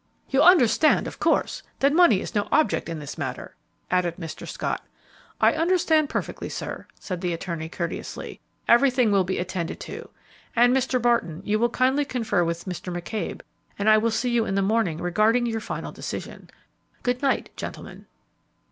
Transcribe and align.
"You 0.31 0.41
understand, 0.41 1.05
of 1.05 1.19
course, 1.19 1.61
that 1.77 1.93
money 1.93 2.21
is 2.21 2.33
no 2.33 2.47
object 2.51 2.89
in 2.89 2.97
this 2.97 3.19
matter," 3.19 3.55
added 3.91 4.15
Mr. 4.17 4.47
Scott. 4.47 4.81
"I 5.39 5.53
understand 5.53 6.09
perfectly, 6.09 6.49
sir," 6.49 6.87
said 6.99 7.21
the 7.21 7.33
attorney, 7.33 7.69
courteously; 7.69 8.39
"everything 8.67 9.11
will 9.11 9.23
be 9.23 9.37
attended 9.37 9.79
to; 9.81 10.09
and, 10.55 10.75
Mr. 10.75 10.99
Barton, 10.99 11.43
you 11.45 11.59
will 11.59 11.69
kindly 11.69 12.03
confer 12.03 12.43
with 12.43 12.65
Mr. 12.65 12.91
McCabe, 12.91 13.41
and 13.77 13.87
I 13.87 13.99
will 13.99 14.09
see 14.09 14.31
you 14.31 14.43
in 14.43 14.55
the 14.55 14.63
morning 14.63 14.97
regarding 14.97 15.45
your 15.45 15.61
final 15.61 15.91
decision. 15.91 16.49
Good 17.03 17.21
night, 17.21 17.51
gentlemen." 17.55 18.07